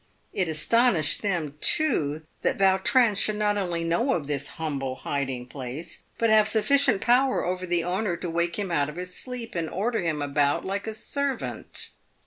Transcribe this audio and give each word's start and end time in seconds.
It 0.33 0.47
astonished 0.47 1.21
them, 1.21 1.53
too, 1.61 2.23
that 2.41 2.57
Vautrin 2.57 3.13
should 3.13 3.35
not 3.35 3.55
only 3.55 3.83
know 3.83 4.13
of 4.15 4.25
this 4.25 4.47
humble 4.57 4.95
hiding 4.95 5.45
place, 5.45 6.03
but 6.17 6.31
have 6.31 6.47
sufficient 6.47 7.01
power 7.01 7.45
over 7.45 7.67
the 7.67 7.83
owner 7.83 8.17
to 8.17 8.27
wake 8.27 8.57
him 8.57 8.71
out 8.71 8.89
of 8.89 8.95
his 8.95 9.13
sleep 9.15 9.53
and 9.53 9.69
order 9.69 10.01
him 10.01 10.19
about 10.19 10.65
like 10.65 10.87
a 10.87 10.95
servant. 10.95 11.89